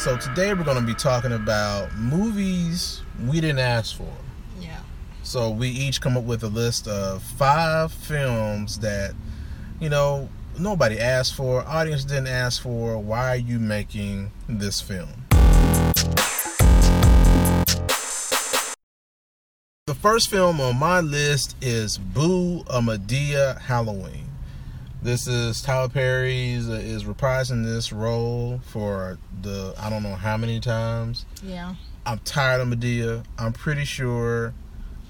So 0.00 0.16
today 0.16 0.54
we're 0.54 0.64
going 0.64 0.80
to 0.80 0.86
be 0.86 0.94
talking 0.94 1.32
about 1.32 1.94
movies 1.94 3.02
we 3.26 3.38
didn't 3.38 3.58
ask 3.58 3.94
for. 3.94 4.10
Yeah. 4.58 4.80
So 5.24 5.50
we 5.50 5.68
each 5.68 6.00
come 6.00 6.16
up 6.16 6.24
with 6.24 6.42
a 6.42 6.48
list 6.48 6.88
of 6.88 7.22
five 7.22 7.92
films 7.92 8.78
that, 8.78 9.12
you 9.78 9.90
know, 9.90 10.30
nobody 10.58 10.98
asked 10.98 11.34
for, 11.34 11.62
audience 11.68 12.04
didn't 12.04 12.28
ask 12.28 12.62
for. 12.62 12.96
Why 12.96 13.28
are 13.28 13.36
you 13.36 13.58
making 13.58 14.30
this 14.48 14.80
film? 14.80 15.10
The 19.86 19.94
first 20.00 20.30
film 20.30 20.62
on 20.62 20.78
my 20.78 21.00
list 21.00 21.56
is 21.60 21.98
Boo 21.98 22.60
a 22.70 22.80
Madea 22.80 23.60
Halloween. 23.60 24.29
This 25.02 25.26
is 25.26 25.62
Tyler 25.62 25.88
Perry's 25.88 26.68
uh, 26.68 26.74
is 26.74 27.04
reprising 27.04 27.64
this 27.64 27.90
role 27.90 28.60
for 28.66 29.18
the 29.40 29.74
I 29.78 29.88
don't 29.88 30.02
know 30.02 30.14
how 30.14 30.36
many 30.36 30.60
times. 30.60 31.24
Yeah. 31.42 31.74
I'm 32.04 32.18
tired 32.18 32.60
of 32.60 32.68
Madea. 32.68 33.24
I'm 33.38 33.54
pretty 33.54 33.86
sure 33.86 34.52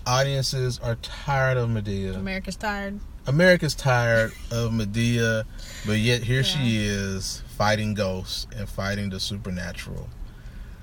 audiences 0.07 0.79
are 0.79 0.95
tired 0.97 1.57
of 1.57 1.69
Madea. 1.71 2.15
America's 2.15 2.55
tired. 2.55 3.01
America's 3.27 3.75
tired 3.75 4.33
of 4.53 4.71
Madea, 4.71 5.45
but 5.85 5.99
yet 5.99 6.23
here 6.23 6.45
she 6.45 6.87
is 6.87 7.43
fighting 7.57 7.95
ghosts 7.95 8.47
and 8.57 8.69
fighting 8.69 9.11
the 9.11 9.19
supernatural. 9.19 10.09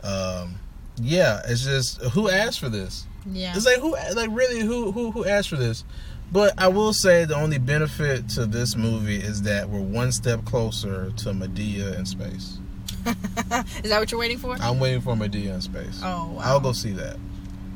Um, 0.04 0.56
yeah, 1.02 1.42
it's 1.48 1.64
just 1.64 2.02
who 2.02 2.30
asked 2.30 2.60
for 2.60 2.70
this? 2.70 3.06
Yeah. 3.26 3.54
It's 3.56 3.66
like 3.66 3.78
who, 3.78 3.96
like 4.16 4.30
really, 4.32 4.60
who, 4.60 4.92
who, 4.92 5.12
who 5.12 5.26
asked 5.26 5.50
for 5.50 5.56
this? 5.56 5.84
But 6.32 6.54
I 6.58 6.68
will 6.68 6.94
say 6.94 7.26
the 7.26 7.36
only 7.36 7.58
benefit 7.58 8.28
to 8.30 8.46
this 8.46 8.76
movie 8.76 9.16
is 9.18 9.44
that 9.44 9.70
we're 9.70 9.80
one 9.82 10.12
step 10.12 10.44
closer 10.46 11.12
to 11.18 11.30
Madea 11.30 11.98
in 11.98 12.06
space. 12.06 12.60
Is 13.06 13.90
that 13.90 14.00
what 14.00 14.12
you're 14.12 14.20
waiting 14.20 14.38
for? 14.38 14.58
I'm 14.60 14.80
waiting 14.82 15.00
for 15.00 15.16
Madea 15.16 15.54
in 15.54 15.62
space. 15.62 16.02
Oh 16.04 16.32
wow. 16.34 16.42
I'll 16.44 16.60
go 16.60 16.74
see 16.74 16.92
that. 16.92 17.16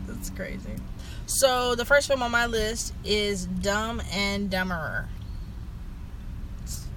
That's 0.06 0.30
crazy. 0.32 0.76
So 1.28 1.76
the 1.76 1.86
first 1.86 2.08
film 2.10 2.22
on 2.22 2.32
my 2.32 2.46
list 2.48 2.94
is 3.06 3.46
Dumb 3.46 4.02
and 4.12 4.50
Dumberer. 4.52 5.06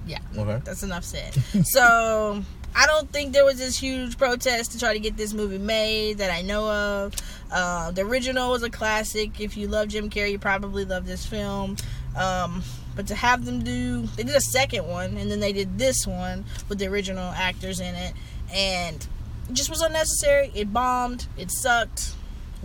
Yeah, 0.07 0.19
Okay. 0.37 0.61
that's 0.65 0.83
enough 0.83 1.05
said. 1.05 1.33
so 1.65 2.43
I 2.75 2.87
don't 2.87 3.11
think 3.13 3.33
there 3.33 3.45
was 3.45 3.59
this 3.59 3.79
huge 3.79 4.19
protest 4.19 4.73
to 4.73 4.79
try 4.81 4.93
to 4.93 4.99
get 4.99 5.17
this 5.17 5.33
movie 5.33 5.59
made 5.59 6.19
that 6.19 6.31
I 6.33 6.43
know 6.43 6.69
of. 6.69 7.15
Uh, 7.55 7.93
the 7.93 8.03
original 8.03 8.51
was 8.51 8.65
a 8.65 8.69
classic. 8.69 9.41
If 9.41 9.57
you 9.57 9.69
love 9.69 9.89
Jim 9.89 10.11
Carrey, 10.11 10.33
you 10.33 10.41
probably 10.41 10.85
love 10.85 11.07
this 11.07 11.25
film. 11.25 11.77
Um, 12.17 12.65
but 12.97 13.07
to 13.07 13.15
have 13.15 13.45
them 13.45 13.63
do, 13.63 14.03
they 14.17 14.25
did 14.25 14.35
a 14.35 14.41
second 14.41 14.89
one, 14.89 15.17
and 15.17 15.31
then 15.31 15.39
they 15.39 15.53
did 15.53 15.79
this 15.79 16.05
one 16.05 16.45
with 16.69 16.79
the 16.81 16.87
original 16.89 17.31
actors 17.31 17.79
in 17.79 17.95
it, 17.95 18.13
and 18.53 19.07
it 19.49 19.53
just 19.53 19.71
was 19.71 19.83
unnecessary. 19.83 20.51
It 20.53 20.73
bombed. 20.73 21.27
It 21.37 21.53
sucked. 21.53 22.15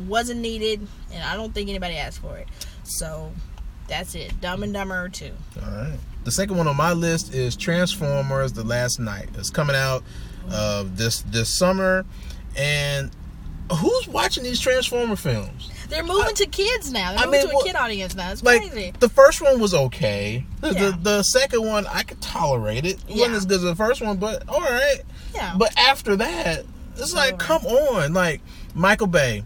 Wasn't 0.07 0.39
needed, 0.39 0.87
and 1.13 1.23
I 1.23 1.35
don't 1.35 1.53
think 1.53 1.69
anybody 1.69 1.95
asked 1.95 2.19
for 2.19 2.37
it. 2.37 2.47
So 2.83 3.31
that's 3.87 4.15
it. 4.15 4.39
Dumb 4.41 4.63
and 4.63 4.73
Dumber 4.73 5.09
two. 5.09 5.31
All 5.61 5.69
right. 5.71 5.99
The 6.23 6.31
second 6.31 6.57
one 6.57 6.67
on 6.67 6.77
my 6.77 6.93
list 6.93 7.33
is 7.33 7.55
Transformers: 7.55 8.53
The 8.53 8.63
Last 8.63 8.99
Knight. 8.99 9.29
It's 9.35 9.49
coming 9.49 9.75
out 9.75 10.03
uh, 10.49 10.85
this 10.87 11.21
this 11.23 11.57
summer, 11.57 12.05
and 12.55 13.11
who's 13.71 14.07
watching 14.07 14.43
these 14.43 14.59
Transformer 14.59 15.15
films? 15.15 15.69
They're 15.89 16.03
moving 16.03 16.35
to 16.35 16.45
kids 16.45 16.91
now. 16.91 17.11
They're 17.11 17.19
I 17.21 17.25
moving 17.25 17.39
mean, 17.39 17.49
to 17.49 17.55
well, 17.55 17.63
a 17.63 17.67
kid 17.67 17.75
audience 17.75 18.15
now. 18.15 18.31
It's 18.31 18.43
Like 18.43 18.61
crazy. 18.71 18.93
the 18.99 19.09
first 19.09 19.41
one 19.41 19.59
was 19.59 19.73
okay. 19.73 20.45
The, 20.61 20.73
Yeah. 20.73 20.79
the 20.91 20.97
the 21.01 21.23
second 21.23 21.65
one 21.65 21.87
I 21.87 22.03
could 22.03 22.21
tolerate 22.21 22.85
it. 22.85 22.97
It 23.07 23.15
Yeah. 23.15 23.15
wasn't 23.17 23.35
as 23.37 23.45
good 23.45 23.55
as 23.57 23.61
the 23.63 23.75
first 23.75 24.01
one, 24.01 24.17
but 24.17 24.47
all 24.47 24.61
right. 24.61 24.99
Yeah. 25.33 25.55
But 25.57 25.77
after 25.79 26.15
that, 26.17 26.65
it's 26.97 27.13
like, 27.13 27.33
over. 27.33 27.43
come 27.43 27.65
on, 27.65 28.13
like 28.13 28.41
Michael 28.75 29.07
Bay, 29.07 29.43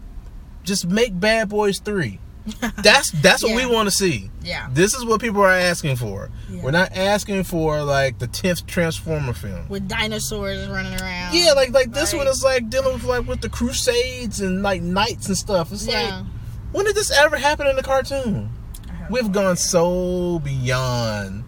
just 0.64 0.86
make 0.86 1.18
Bad 1.18 1.48
Boys 1.48 1.78
three. 1.80 2.18
That's 2.76 3.10
that's 3.22 3.42
what 3.42 3.56
we 3.56 3.64
want 3.64 3.88
to 3.88 3.90
see. 3.90 4.30
yeah. 4.42 4.68
This 4.70 4.92
is 4.94 5.02
what 5.04 5.20
people 5.20 5.40
are 5.40 5.48
asking 5.48 5.96
for. 5.96 6.28
Yeah. 6.50 6.62
We're 6.62 6.72
not 6.72 6.92
asking 6.94 7.44
for 7.44 7.82
like 7.82 8.18
the 8.18 8.26
tenth 8.26 8.66
Transformer 8.66 9.32
film. 9.32 9.66
With 9.70 9.88
dinosaurs 9.88 10.68
running 10.68 10.92
around. 11.00 11.34
Yeah, 11.34 11.52
like 11.52 11.70
like 11.70 11.92
this 11.92 12.12
Right. 12.12 12.18
one 12.18 12.28
is 12.28 12.44
like 12.44 12.68
dealing 12.68 12.92
with 12.94 13.04
like 13.04 13.26
with 13.26 13.40
the 13.40 13.48
Crusades 13.48 14.40
and 14.42 14.62
like 14.62 14.82
knights 14.82 15.28
and 15.28 15.36
stuff. 15.38 15.72
It's 15.72 15.86
Yeah. 15.86 16.16
like 16.16 16.24
when 16.72 16.84
did 16.84 16.94
this 16.96 17.10
ever 17.10 17.36
happen 17.38 17.66
in 17.66 17.76
the 17.76 17.82
cartoon? 17.82 18.50
We've 19.08 19.32
gone 19.32 19.56
so 19.56 20.38
beyond 20.40 21.44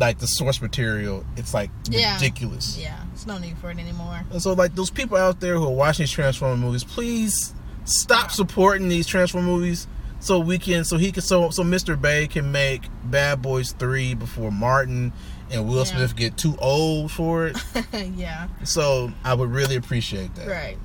like 0.00 0.18
the 0.18 0.26
source 0.26 0.62
material. 0.62 1.24
It's 1.36 1.52
like 1.52 1.70
Yeah. 1.90 2.14
ridiculous. 2.14 2.78
Yeah. 2.80 2.96
There's 3.12 3.26
no 3.26 3.36
need 3.38 3.58
for 3.58 3.70
it 3.70 3.78
anymore. 3.78 4.22
And 4.30 4.40
so 4.40 4.54
like 4.54 4.74
those 4.74 4.90
people 4.90 5.18
out 5.18 5.40
there 5.40 5.56
who 5.58 5.66
are 5.66 5.70
watching 5.70 6.04
these 6.04 6.10
Transformer 6.12 6.56
movies, 6.56 6.82
please 6.82 7.54
stop 7.84 8.30
supporting 8.30 8.88
these 8.88 9.06
Transformer 9.06 9.46
movies 9.46 9.86
so 10.24 10.38
we 10.38 10.58
can 10.58 10.84
so 10.84 10.96
he 10.96 11.12
can 11.12 11.22
so 11.22 11.50
so 11.50 11.62
Mr. 11.62 12.00
Bay 12.00 12.26
can 12.26 12.50
make 12.50 12.82
Bad 13.04 13.42
Boys 13.42 13.72
3 13.72 14.14
before 14.14 14.50
Martin 14.50 15.12
and 15.50 15.68
Will 15.68 15.78
Yeah. 15.78 15.84
Smith 15.84 16.16
get 16.16 16.36
too 16.38 16.56
old 16.60 17.12
for 17.12 17.48
it. 17.48 17.56
yeah. 18.16 18.48
so 18.64 19.12
I 19.22 19.34
would 19.34 19.50
really 19.50 19.76
appreciate 19.76 20.34
that. 20.36 20.48
Right. 20.48 20.78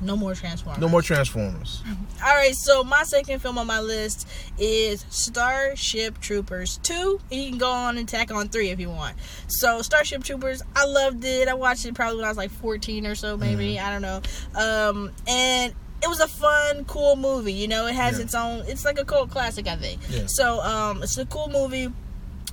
No 0.00 0.16
more 0.16 0.34
Transformers. 0.34 0.80
No 0.80 0.88
more 0.88 1.02
Transformers. 1.02 1.82
All 2.24 2.34
right, 2.34 2.54
so 2.54 2.84
my 2.84 3.04
second 3.04 3.40
film 3.40 3.58
on 3.58 3.66
my 3.66 3.80
list 3.80 4.28
is 4.58 5.04
Starship 5.08 6.20
Troopers 6.20 6.78
2. 6.82 7.20
And 7.30 7.40
you 7.40 7.48
can 7.50 7.58
go 7.58 7.70
on 7.70 7.96
and 7.96 8.08
tack 8.08 8.30
on 8.30 8.48
3 8.48 8.70
if 8.70 8.80
you 8.80 8.90
want. 8.90 9.16
So, 9.46 9.82
Starship 9.82 10.22
Troopers, 10.22 10.62
I 10.76 10.84
loved 10.84 11.24
it. 11.24 11.48
I 11.48 11.54
watched 11.54 11.86
it 11.86 11.94
probably 11.94 12.16
when 12.16 12.26
I 12.26 12.28
was 12.28 12.36
like 12.36 12.50
14 12.50 13.06
or 13.06 13.14
so, 13.14 13.36
maybe. 13.36 13.78
I 13.78 13.90
don't 13.98 14.02
know. 14.02 14.20
Um, 14.60 15.10
and 15.26 15.72
it 16.04 16.08
was 16.08 16.20
a 16.20 16.28
fun, 16.28 16.84
cool 16.84 17.16
movie. 17.16 17.52
You 17.52 17.66
know, 17.68 17.86
it 17.86 17.94
has 17.94 18.18
Yeah. 18.18 18.24
its 18.24 18.34
own, 18.34 18.62
it's 18.66 18.84
like 18.84 18.98
a 18.98 19.04
cult 19.04 19.30
classic, 19.30 19.66
I 19.66 19.76
think. 19.76 20.00
Yeah. 20.10 20.24
So, 20.26 20.60
um, 20.60 21.02
it's 21.02 21.16
a 21.18 21.24
cool 21.26 21.48
movie. 21.48 21.88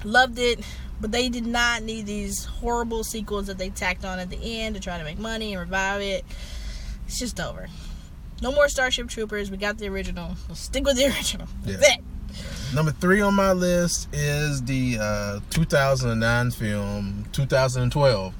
Loved 0.03 0.39
it. 0.39 0.61
But 1.01 1.11
they 1.11 1.29
did 1.29 1.45
not 1.47 1.81
need 1.83 2.05
these 2.05 2.45
horrible 2.45 3.03
sequels 3.03 3.47
that 3.47 3.57
they 3.57 3.69
tacked 3.69 4.05
on 4.05 4.19
at 4.19 4.29
the 4.29 4.37
end 4.61 4.75
to 4.75 4.81
try 4.81 4.97
to 4.99 5.03
make 5.03 5.17
money 5.19 5.53
and 5.53 5.59
revive 5.59 6.01
it. 6.01 6.23
It's 7.07 7.17
just 7.19 7.39
over. 7.39 7.67
No 8.41 8.51
more 8.51 8.69
Starship 8.69 9.07
Troopers. 9.09 9.49
We 9.51 9.57
got 9.57 9.77
the 9.79 9.87
original. 9.89 10.35
We'll 10.47 10.55
stick 10.55 10.85
with 10.85 10.97
the 10.97 11.05
original. 11.13 11.47
That's 11.63 11.81
Yeah. 11.81 11.95
it. 11.95 12.03
Number 12.73 12.91
three 12.91 13.19
on 13.19 13.33
my 13.33 13.51
list 13.51 14.07
is 14.13 14.61
the 14.63 14.97
uh, 15.01 15.39
2009 15.49 16.51
film 16.51 17.25
2012. 17.33 18.33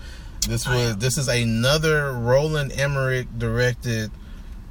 This 0.47 0.65
Oh, 0.67 0.71
was 0.71 0.97
this 0.97 1.17
is 1.17 1.27
another 1.27 2.13
Roland 2.13 2.71
Emmerich 2.71 3.27
directed 3.37 4.09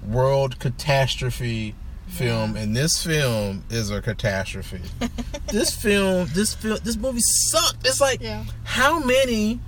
world 0.06 0.58
catastrophe 0.58 1.74
film, 2.08 2.56
and 2.56 2.74
this 2.76 3.04
film 3.04 3.64
is 3.70 3.90
a 3.90 4.00
catastrophe. 4.02 4.80
this 5.48 5.74
film, 5.74 6.28
this 6.34 6.54
film, 6.54 6.78
this 6.82 6.96
movie 6.96 7.20
sucked. 7.22 7.86
It's 7.86 8.00
like 8.00 8.20
Yeah. 8.20 8.44
how 8.64 8.98
many 9.00 9.60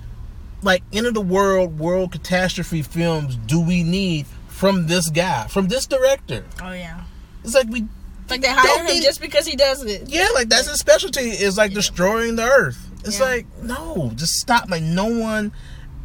like 0.61 0.83
end 0.93 1.05
of 1.07 1.13
the 1.13 1.21
world 1.21 1.77
world 1.79 2.11
catastrophe 2.11 2.81
films 2.81 3.35
do 3.35 3.59
we 3.61 3.83
need 3.83 4.25
from 4.47 4.87
this 4.87 5.09
guy, 5.09 5.47
from 5.47 5.67
this 5.67 5.85
director? 5.85 6.45
Oh 6.61 6.71
yeah. 6.73 7.01
It's 7.43 7.53
like 7.53 7.67
we 7.69 7.87
Like 8.29 8.41
they 8.41 8.47
hire 8.49 8.79
him 8.79 8.85
need- 8.87 9.03
just 9.03 9.19
because 9.21 9.45
he 9.45 9.55
does 9.55 9.83
it. 9.83 10.03
yeah, 10.09 10.27
like 10.33 10.49
that's 10.49 10.67
his 10.69 10.79
specialty 10.79 11.29
is 11.31 11.57
like 11.57 11.71
Yeah. 11.71 11.75
destroying 11.75 12.35
the 12.37 12.43
earth. 12.43 12.77
It's 13.05 13.19
Yeah. 13.19 13.25
like 13.25 13.45
no, 13.61 14.11
just 14.15 14.33
stop. 14.33 14.69
Like 14.69 14.83
no 14.83 15.05
one 15.07 15.51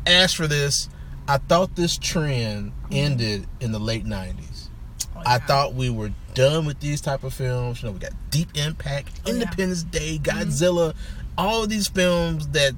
asked 0.06 0.36
for 0.36 0.46
this. 0.46 0.88
I 1.28 1.36
thought 1.38 1.76
this 1.76 1.98
trend 1.98 2.72
ended 2.90 3.46
in 3.60 3.72
the 3.72 3.78
late 3.78 4.04
'90s. 4.04 4.68
Oh, 5.16 5.22
I 5.26 5.38
thought 5.38 5.74
we 5.74 5.90
were 5.90 6.10
done 6.34 6.64
with 6.64 6.80
these 6.80 7.00
type 7.00 7.22
of 7.24 7.34
films. 7.34 7.82
You 7.82 7.88
know, 7.88 7.92
we 7.92 7.98
got 7.98 8.12
Deep 8.30 8.56
Impact, 8.56 9.20
Oh, 9.26 9.30
yeah. 9.30 9.34
Independence 9.34 9.82
Day, 9.82 10.18
mm-hmm. 10.18 10.38
Godzilla, 10.48 10.94
all 11.36 11.64
of 11.64 11.68
these 11.68 11.88
films 11.88 12.48
that 12.48 12.72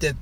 that 0.00 0.16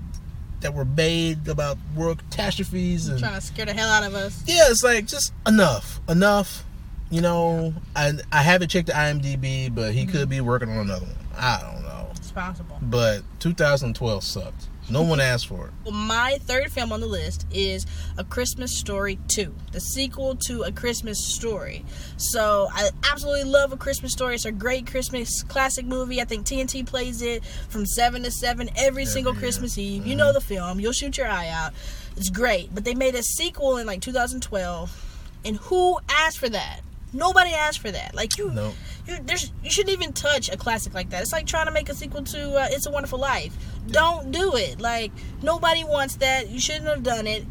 that 0.60 0.74
were 0.74 0.84
made 0.84 1.48
about 1.48 1.78
world 1.96 2.18
catastrophes 2.18 3.08
and 3.08 3.18
trying 3.18 3.34
to 3.34 3.40
scare 3.40 3.64
the 3.64 3.72
hell 3.72 3.88
out 3.88 4.04
of 4.04 4.14
us. 4.14 4.42
yeah, 4.46 4.64
it's 4.68 4.82
like 4.84 5.06
just 5.06 5.32
enough, 5.46 6.00
enough. 6.08 6.64
You 7.08 7.22
know, 7.22 7.74
I 7.96 8.12
I 8.30 8.42
haven't 8.42 8.68
checked 8.68 8.88
the 8.88 8.92
IMDb, 8.92 9.74
but 9.74 9.94
he 9.94 10.04
could 10.06 10.22
mm-hmm. 10.22 10.30
be 10.30 10.40
working 10.42 10.68
on 10.70 10.78
another 10.78 11.06
one. 11.06 11.14
I 11.36 11.60
don't 11.60 11.82
know, 11.82 12.08
It's 12.16 12.30
possible. 12.30 12.78
but 12.82 13.22
2012 13.40 14.22
sucked. 14.22 14.68
No 14.90 15.02
one 15.02 15.20
asked 15.20 15.46
for 15.46 15.66
it. 15.66 15.72
Well, 15.84 15.94
my 15.94 16.38
third 16.40 16.72
film 16.72 16.92
on 16.92 17.00
the 17.00 17.06
list 17.06 17.46
is 17.52 17.86
A 18.18 18.24
Christmas 18.24 18.76
Story 18.76 19.18
2, 19.28 19.54
the 19.70 19.80
sequel 19.80 20.34
to 20.46 20.62
A 20.62 20.72
Christmas 20.72 21.34
Story. 21.34 21.84
So, 22.16 22.68
I 22.72 22.90
absolutely 23.10 23.44
love 23.44 23.72
A 23.72 23.76
Christmas 23.76 24.12
Story. 24.12 24.34
It's 24.34 24.44
a 24.44 24.52
great 24.52 24.86
Christmas 24.86 25.44
classic 25.44 25.86
movie. 25.86 26.20
I 26.20 26.24
think 26.24 26.44
TNT 26.44 26.84
plays 26.84 27.22
it 27.22 27.44
from 27.44 27.86
7 27.86 28.24
to 28.24 28.30
7 28.30 28.68
every 28.76 29.04
single 29.04 29.32
year. 29.32 29.40
Christmas 29.40 29.78
Eve. 29.78 30.06
You 30.06 30.12
mm-hmm. 30.12 30.18
know 30.18 30.32
the 30.32 30.40
film, 30.40 30.80
you'll 30.80 30.92
shoot 30.92 31.16
your 31.16 31.28
eye 31.28 31.48
out. 31.48 31.72
It's 32.16 32.30
great. 32.30 32.74
But 32.74 32.84
they 32.84 32.94
made 32.94 33.14
a 33.14 33.22
sequel 33.22 33.76
in 33.76 33.86
like 33.86 34.00
2012, 34.00 35.28
and 35.44 35.56
who 35.56 35.98
asked 36.08 36.38
for 36.38 36.48
that? 36.48 36.80
Nobody 37.12 37.52
asked 37.52 37.78
for 37.80 37.90
that. 37.90 38.14
Like 38.14 38.38
you, 38.38 38.50
No. 38.50 38.72
you, 39.06 39.18
there's, 39.24 39.52
you 39.64 39.70
shouldn't 39.70 39.92
even 39.92 40.12
touch 40.12 40.48
a 40.50 40.56
classic 40.56 40.94
like 40.94 41.10
that. 41.10 41.22
It's 41.22 41.32
like 41.32 41.46
trying 41.46 41.66
to 41.66 41.72
make 41.72 41.88
a 41.88 41.94
sequel 41.94 42.22
to 42.24 42.54
uh, 42.56 42.66
It's 42.70 42.86
a 42.86 42.90
Wonderful 42.90 43.18
Life. 43.18 43.52
Don't 43.88 44.30
do 44.30 44.54
it. 44.56 44.80
Like 44.80 45.12
nobody 45.42 45.84
wants 45.84 46.16
that. 46.16 46.48
You 46.50 46.60
shouldn't 46.60 46.86
have 46.86 47.02
done 47.02 47.26
it. 47.26 47.44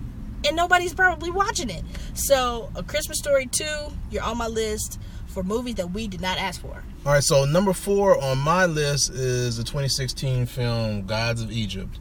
and 0.47 0.56
nobody's 0.56 0.94
probably 0.94 1.31
watching 1.31 1.69
it. 1.69 1.83
So, 2.13 2.69
A 2.75 2.83
Christmas 2.83 3.17
Story 3.19 3.45
2, 3.47 3.65
you're 4.11 4.23
on 4.23 4.38
my 4.38 4.47
list 4.47 5.00
for 5.27 5.44
movies 5.44 5.75
that 5.75 5.91
we 5.91 6.07
did 6.07 6.21
not 6.21 6.38
ask 6.38 6.61
for. 6.61 6.81
All 7.06 7.13
right, 7.13 7.23
so 7.23 7.45
number 7.45 7.71
four 7.73 8.21
on 8.23 8.38
my 8.39 8.65
list 8.65 9.09
is 9.11 9.57
the 9.57 9.63
2016 9.63 10.45
film 10.45 11.06
Gods 11.06 11.41
of 11.41 11.51
Egypt. 11.51 12.00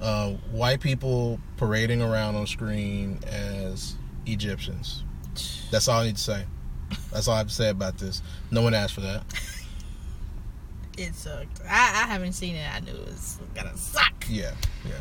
Uh, 0.00 0.30
white 0.52 0.80
people 0.80 1.38
parading 1.56 2.00
around 2.00 2.34
on 2.36 2.46
screen 2.46 3.18
as 3.26 3.96
Egyptians. 4.26 5.02
That's 5.70 5.88
all 5.88 6.00
I 6.00 6.06
need 6.06 6.16
to 6.16 6.22
say. 6.22 6.44
That's 7.12 7.28
all 7.28 7.34
I 7.34 7.38
have 7.38 7.48
to 7.48 7.54
say 7.54 7.70
about 7.70 7.98
this. 7.98 8.22
No 8.50 8.62
one 8.62 8.74
asked 8.74 8.94
for 8.94 9.00
that. 9.02 9.22
It 10.98 11.14
sucked. 11.14 11.62
I, 11.66 12.02
I 12.04 12.06
haven't 12.08 12.34
seen 12.34 12.56
it. 12.56 12.68
I 12.70 12.80
knew 12.80 12.92
it 12.92 13.06
was 13.06 13.38
gonna 13.54 13.74
suck. 13.74 14.26
Yeah, 14.28 14.52
yeah. 14.84 14.98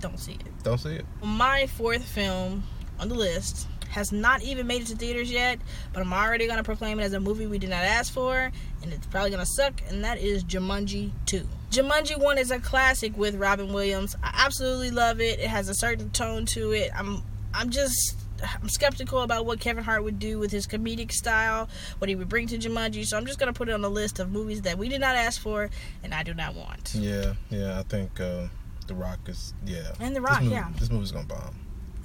Don't 0.00 0.18
see 0.18 0.32
it. 0.32 0.62
Don't 0.64 0.78
see 0.78 0.96
it. 0.96 1.06
My 1.22 1.68
fourth 1.68 2.04
film 2.04 2.64
on 2.98 3.08
the 3.08 3.14
list 3.14 3.68
has 3.90 4.10
not 4.10 4.42
even 4.42 4.66
made 4.66 4.82
it 4.82 4.88
to 4.88 4.96
theaters 4.96 5.30
yet, 5.30 5.60
but 5.92 6.00
I'm 6.00 6.12
already 6.12 6.48
gonna 6.48 6.64
proclaim 6.64 6.98
it 6.98 7.04
as 7.04 7.12
a 7.12 7.20
movie 7.20 7.46
we 7.46 7.58
did 7.58 7.70
not 7.70 7.84
ask 7.84 8.12
for, 8.12 8.50
and 8.82 8.92
it's 8.92 9.06
probably 9.06 9.30
gonna 9.30 9.46
suck, 9.46 9.80
and 9.88 10.02
that 10.02 10.18
is 10.18 10.42
Jumanji 10.42 11.12
2. 11.26 11.46
Jumanji 11.70 12.20
1 12.20 12.38
is 12.38 12.50
a 12.50 12.58
classic 12.58 13.16
with 13.16 13.36
Robin 13.36 13.72
Williams. 13.72 14.16
I 14.24 14.32
absolutely 14.44 14.90
love 14.90 15.20
it. 15.20 15.38
It 15.38 15.48
has 15.48 15.68
a 15.68 15.74
certain 15.74 16.10
tone 16.10 16.46
to 16.46 16.72
it. 16.72 16.90
I'm 16.96 17.22
I'm 17.54 17.70
just 17.70 18.16
I'm 18.42 18.68
skeptical 18.68 19.22
about 19.22 19.46
what 19.46 19.60
Kevin 19.60 19.84
Hart 19.84 20.04
would 20.04 20.18
do 20.18 20.38
with 20.38 20.50
his 20.50 20.66
comedic 20.66 21.12
style, 21.12 21.68
what 21.98 22.08
he 22.08 22.14
would 22.16 22.28
bring 22.28 22.46
to 22.48 22.58
Jumanji. 22.58 23.06
So 23.06 23.16
I'm 23.16 23.26
just 23.26 23.38
gonna 23.38 23.52
put 23.52 23.68
it 23.68 23.72
on 23.72 23.82
the 23.82 23.90
list 23.90 24.18
of 24.18 24.30
movies 24.30 24.62
that 24.62 24.76
we 24.78 24.88
did 24.88 25.00
not 25.00 25.16
ask 25.16 25.40
for 25.40 25.70
and 26.02 26.12
I 26.14 26.22
do 26.22 26.34
not 26.34 26.54
want. 26.54 26.94
Yeah, 26.94 27.34
yeah. 27.50 27.78
I 27.78 27.82
think 27.84 28.20
uh, 28.20 28.48
The 28.86 28.94
Rock 28.94 29.20
is 29.26 29.54
yeah. 29.64 29.92
And 30.00 30.14
The 30.14 30.20
Rock, 30.20 30.40
this 30.40 30.42
movie, 30.44 30.54
yeah. 30.54 30.68
This 30.78 30.90
movie's 30.90 31.12
gonna 31.12 31.26
bomb. 31.26 31.56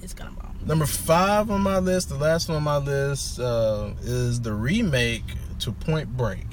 It's 0.02 0.14
gonna 0.14 0.32
bomb. 0.32 0.58
Number 0.66 0.86
five 0.86 1.52
on 1.52 1.62
my 1.62 1.80
list, 1.80 2.10
the 2.10 2.16
last 2.16 2.48
one 2.50 2.58
on 2.58 2.64
my 2.64 2.78
list, 2.78 3.40
uh, 3.40 3.92
is 4.02 4.42
the 4.42 4.54
remake 4.54 5.24
to 5.60 5.72
Point 5.72 6.16
Break. 6.18 6.46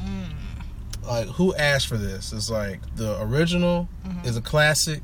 Mm. 0.00 0.32
Like, 1.06 1.26
who 1.28 1.54
asked 1.56 1.88
for 1.88 1.96
this? 1.98 2.32
It's 2.32 2.48
like 2.50 2.80
the 2.96 3.20
original 3.22 3.88
Mhm. 4.06 4.24
is 4.26 4.36
a 4.36 4.40
classic. 4.40 5.02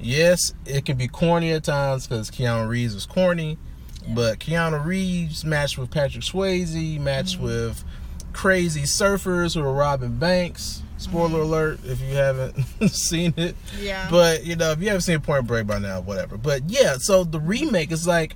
Yes, 0.00 0.52
it 0.66 0.84
can 0.84 0.96
be 0.96 1.08
corny 1.08 1.52
at 1.52 1.64
times 1.64 2.06
because 2.06 2.30
Keanu 2.30 2.68
Reeves 2.68 2.94
was 2.94 3.06
corny, 3.06 3.58
Yeah. 4.06 4.14
but 4.14 4.38
Keanu 4.40 4.84
Reeves 4.84 5.44
matched 5.44 5.78
with 5.78 5.90
Patrick 5.90 6.22
Swayze, 6.24 7.00
matched 7.00 7.38
Mhm. 7.38 7.42
with 7.42 7.84
crazy 8.32 8.82
surfers 8.82 9.54
who 9.54 9.60
are 9.62 9.72
robbing 9.72 10.16
banks. 10.18 10.82
Spoiler 10.98 11.40
Mhm. 11.40 11.42
alert 11.42 11.80
if 11.84 12.00
you 12.00 12.14
haven't 12.14 12.56
seen 12.90 13.32
it. 13.36 13.56
Yeah. 13.80 14.08
But 14.10 14.44
you 14.44 14.56
know, 14.56 14.72
if 14.72 14.80
you 14.80 14.86
haven't 14.88 15.02
seen 15.02 15.20
Point 15.20 15.46
Break 15.46 15.66
by 15.66 15.78
now, 15.78 16.00
whatever. 16.00 16.36
But 16.36 16.68
yeah, 16.68 16.96
so 16.98 17.24
the 17.24 17.40
remake 17.40 17.90
is 17.92 18.06
like 18.06 18.34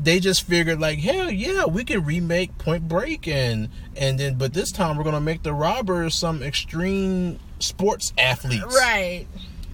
they 0.00 0.20
just 0.20 0.42
figured 0.42 0.78
like, 0.78 0.98
hell 0.98 1.30
yeah, 1.30 1.64
we 1.64 1.82
can 1.82 2.04
remake 2.04 2.56
Point 2.58 2.86
Break 2.88 3.26
and 3.26 3.68
and 3.96 4.18
then 4.20 4.34
but 4.34 4.52
this 4.52 4.70
time 4.70 4.96
we're 4.96 5.04
gonna 5.04 5.20
make 5.20 5.42
the 5.42 5.52
robbers 5.52 6.14
some 6.16 6.42
extreme 6.42 7.38
sports 7.60 8.12
athletes. 8.18 8.64
right. 8.76 9.26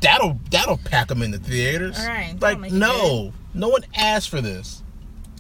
That'll 0.03 0.39
that'll 0.51 0.79
pack 0.79 1.09
them 1.09 1.23
in 1.23 1.31
the 1.31 1.39
theaters. 1.39 1.99
All 1.99 2.07
right, 2.07 2.35
Like 2.41 2.59
no, 2.73 3.33
no 3.55 3.69
one 3.69 3.85
asked 3.97 4.29
for 4.29 4.41
this. 4.41 4.83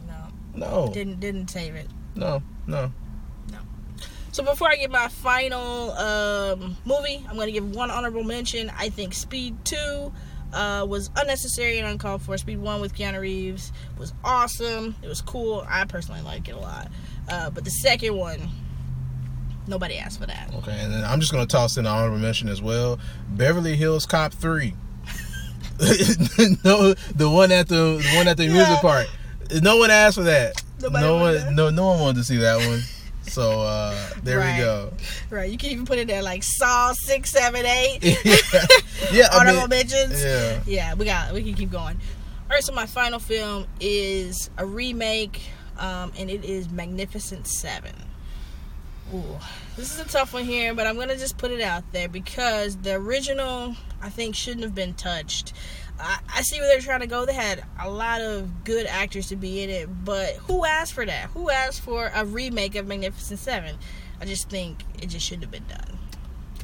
No. 0.06 0.26
No, 0.54 0.90
Didn't 0.94 1.20
didn't 1.20 1.48
save 1.48 1.74
it. 1.74 1.88
No. 2.14 2.42
No, 2.66 2.92
no. 3.50 3.58
So 4.30 4.42
before 4.42 4.68
I 4.68 4.76
give 4.76 4.90
my 4.90 5.08
final 5.08 5.90
um, 5.92 6.76
movie, 6.84 7.24
I'm 7.28 7.34
going 7.34 7.48
to 7.48 7.52
give 7.52 7.74
one 7.74 7.90
honorable 7.90 8.22
mention. 8.24 8.70
I 8.78 8.88
think 8.88 9.12
Speed 9.14 9.62
2 9.64 10.12
uh, 10.54 10.86
was 10.88 11.10
unnecessary 11.16 11.78
and 11.78 11.88
uncalled 11.88 12.22
for. 12.22 12.38
Speed 12.38 12.58
1 12.58 12.80
with 12.80 12.94
Keanu 12.94 13.20
Reeves 13.20 13.72
was 13.98 14.14
awesome. 14.24 14.94
It 15.02 15.08
was 15.08 15.20
cool. 15.20 15.66
I 15.68 15.84
personally 15.84 16.22
like 16.22 16.48
it 16.48 16.52
a 16.52 16.58
lot. 16.58 16.88
Uh, 17.28 17.50
but 17.50 17.64
the 17.64 17.70
second 17.70 18.16
one, 18.16 18.40
nobody 19.66 19.96
asked 19.98 20.20
for 20.20 20.26
that. 20.26 20.50
Okay, 20.56 20.78
and 20.80 20.92
then 20.92 21.04
I'm 21.04 21.20
just 21.20 21.32
gonna 21.32 21.46
toss 21.46 21.76
in 21.76 21.86
an 21.86 21.92
honorable 21.92 22.18
mention 22.18 22.48
as 22.48 22.60
well. 22.62 22.98
Beverly 23.28 23.76
Hills 23.76 24.06
Cop 24.06 24.32
Three. 24.32 24.74
no, 26.64 26.94
the 27.14 27.28
one 27.30 27.50
at 27.50 27.68
the, 27.68 27.74
the 28.02 28.12
one 28.16 28.28
at 28.28 28.36
the 28.36 28.44
Yeah. 28.44 28.52
music 28.52 28.78
park. 28.78 29.06
No 29.62 29.78
one 29.78 29.90
asked 29.90 30.16
for 30.16 30.22
that. 30.24 30.62
Nobody 30.80 31.04
no 31.04 31.16
one, 31.16 31.34
that? 31.34 31.52
no, 31.52 31.70
no 31.70 31.86
one 31.88 32.00
wanted 32.00 32.18
to 32.18 32.24
see 32.24 32.36
that 32.38 32.56
one. 32.68 32.80
So 33.22 33.62
uh, 33.62 33.96
there 34.22 34.38
Right. 34.38 34.58
we 34.58 34.64
go. 34.64 34.92
Right. 35.30 35.50
You 35.50 35.56
can 35.58 35.70
even 35.70 35.86
put 35.86 35.98
it 35.98 36.06
there 36.08 36.22
like 36.22 36.42
Saw 36.42 36.92
6, 36.92 37.30
7, 37.30 37.64
8. 37.66 37.98
yeah, 39.12 39.28
I 39.32 39.38
honorable 39.40 39.60
mean, 39.62 39.68
mentions. 39.70 40.22
yeah. 40.22 40.60
yeah, 40.66 40.94
we 40.94 41.04
got 41.04 41.32
we 41.32 41.42
can 41.42 41.54
keep 41.54 41.70
going. 41.70 41.96
All 41.96 42.48
right, 42.56 42.62
so 42.62 42.72
my 42.74 42.86
final 42.86 43.18
film 43.18 43.66
is 43.80 44.50
a 44.58 44.66
remake, 44.66 45.40
um, 45.78 46.12
and 46.18 46.28
it 46.30 46.44
is 46.44 46.68
Magnificent 46.70 47.46
Seven. 47.46 47.94
Ooh, 49.14 49.38
this 49.76 49.92
is 49.94 50.00
a 50.00 50.08
tough 50.08 50.32
one 50.32 50.44
here, 50.44 50.74
but 50.74 50.86
I'm 50.86 50.96
gonna 50.96 51.16
just 51.16 51.36
put 51.36 51.50
it 51.50 51.60
out 51.60 51.84
there 51.92 52.08
because 52.08 52.76
the 52.76 52.94
original 52.94 53.76
I 54.00 54.08
think 54.08 54.34
shouldn't 54.34 54.62
have 54.62 54.74
been 54.74 54.94
touched. 54.94 55.52
I, 56.00 56.18
I 56.36 56.42
see 56.42 56.58
where 56.58 56.68
they're 56.68 56.80
trying 56.80 57.00
to 57.00 57.06
go. 57.06 57.26
They 57.26 57.34
had 57.34 57.62
a 57.78 57.90
lot 57.90 58.22
of 58.22 58.64
good 58.64 58.86
actors 58.86 59.28
to 59.28 59.36
be 59.36 59.62
in 59.62 59.70
it, 59.70 60.04
but 60.04 60.34
who 60.36 60.64
asked 60.64 60.94
for 60.94 61.04
that? 61.04 61.28
Who 61.30 61.50
asked 61.50 61.82
for 61.82 62.10
a 62.14 62.24
remake 62.24 62.74
of 62.74 62.86
Magnificent 62.86 63.38
Seven? 63.38 63.76
I 64.20 64.24
just 64.24 64.48
think 64.48 64.82
it 65.02 65.06
just 65.06 65.26
shouldn't 65.26 65.44
have 65.44 65.50
been 65.52 65.66
done. 65.68 65.98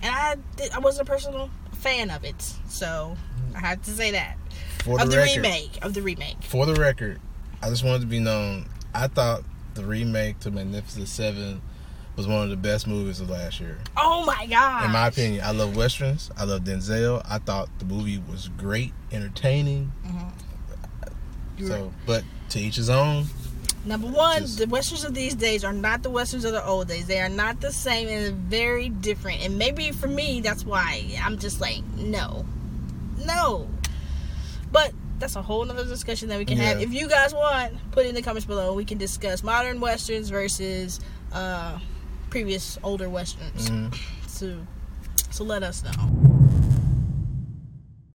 And 0.03 0.15
I 0.15 0.37
did, 0.57 0.73
I 0.73 0.79
wasn't 0.79 1.09
a 1.09 1.13
personal 1.13 1.51
fan 1.75 2.11
of 2.11 2.25
it, 2.25 2.41
so 2.69 3.17
I 3.55 3.61
had 3.61 3.83
to 3.85 3.91
say 3.91 4.13
that 4.13 4.37
For 4.85 4.97
the, 4.97 5.05
of 5.05 5.11
the 5.11 5.17
record, 5.19 5.37
remake 5.37 5.79
of 5.83 5.95
the 5.95 6.03
remake. 6.03 6.43
for 6.43 6.67
the 6.67 6.75
record, 6.75 7.21
I 7.63 7.69
just 7.69 7.85
wanted 7.85 8.01
to 8.01 8.07
be 8.07 8.21
known. 8.21 8.69
I 8.95 9.09
thought 9.09 9.43
the 9.75 9.85
remake 9.85 10.41
to 10.41 10.51
Magnificent 10.51 11.09
Seven 11.09 11.61
was 12.19 12.27
one 12.27 12.43
of 12.43 12.51
the 12.51 12.57
best 12.57 12.89
movies 12.89 13.21
of 13.21 13.31
last 13.31 13.61
year. 13.61 13.79
Oh 13.97 14.27
my 14.27 14.45
god! 14.47 14.87
In 14.87 14.91
my 14.91 15.07
opinion, 15.07 15.45
I 15.45 15.53
love 15.53 15.77
westerns. 15.77 16.33
I 16.37 16.45
love 16.45 16.63
Denzel. 16.63 17.23
I 17.25 17.39
thought 17.39 17.69
the 17.79 17.85
movie 17.85 18.21
was 18.29 18.49
great, 18.59 18.93
entertaining. 19.13 19.93
You're 21.57 21.69
So, 21.69 21.93
but 22.07 22.25
to 22.51 22.59
each 22.59 22.75
his 22.75 22.91
own. 22.91 23.27
Number 23.85 24.09
one, 24.09 24.41
Just- 24.41 24.59
the 24.59 24.67
westerns 24.67 25.05
of 25.05 25.15
these 25.15 25.37
days 25.37 25.63
are 25.65 25.73
not 25.73 26.03
the 26.03 26.11
westerns 26.11 26.45
of 26.45 26.51
the 26.53 26.65
old 26.67 26.89
days. 26.89 27.07
They 27.07 27.21
are 27.21 27.29
not 27.29 27.61
the 27.61 27.73
same 27.73 28.09
and 28.09 28.37
very 28.51 28.89
different. 28.89 29.41
And 29.43 29.57
maybe 29.57 29.93
for 29.93 30.09
me, 30.09 30.41
that's 30.41 30.67
why 30.67 31.17
I'm 31.23 31.39
just 31.39 31.61
like, 31.61 31.85
no, 31.97 32.45
no. 33.25 33.69
But 34.73 34.93
that's 35.21 35.37
a 35.37 35.43
whole 35.43 35.65
nother 35.65 35.85
discussion 35.85 36.29
that 36.31 36.39
we 36.39 36.45
can 36.45 36.59
have. 36.59 36.83
If 36.83 36.93
you 36.93 37.09
guys 37.09 37.33
want, 37.33 37.75
put 37.93 38.07
it 38.07 38.09
in 38.09 38.15
the 38.17 38.23
comments 38.23 38.45
below. 38.45 38.75
We 38.75 38.85
can 38.85 38.99
discuss 38.99 39.45
modern 39.45 39.79
westerns 39.81 40.31
versus 40.31 40.99
uh, 41.33 41.79
previous 42.31 42.79
older 42.83 43.09
westerns. 43.09 43.71
Mhm. 43.71 43.95
So, 44.27 44.57
so 45.31 45.45
let 45.45 45.63
us 45.63 45.83
know. 45.83 46.38